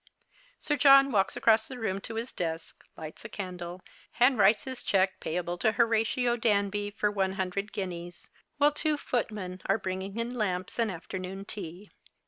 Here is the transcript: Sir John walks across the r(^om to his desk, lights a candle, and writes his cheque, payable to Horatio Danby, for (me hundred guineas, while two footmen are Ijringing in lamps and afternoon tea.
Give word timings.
Sir 0.59 0.77
John 0.77 1.11
walks 1.11 1.37
across 1.37 1.67
the 1.67 1.75
r(^om 1.75 2.01
to 2.01 2.15
his 2.15 2.33
desk, 2.33 2.83
lights 2.97 3.23
a 3.23 3.29
candle, 3.29 3.83
and 4.19 4.35
writes 4.35 4.63
his 4.63 4.81
cheque, 4.81 5.19
payable 5.19 5.59
to 5.59 5.73
Horatio 5.73 6.37
Danby, 6.37 6.89
for 6.89 7.11
(me 7.11 7.35
hundred 7.35 7.71
guineas, 7.71 8.27
while 8.57 8.71
two 8.71 8.97
footmen 8.97 9.61
are 9.67 9.77
Ijringing 9.77 10.17
in 10.17 10.33
lamps 10.33 10.79
and 10.79 10.89
afternoon 10.89 11.45
tea. 11.45 11.91